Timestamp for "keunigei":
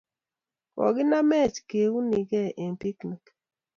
1.69-2.49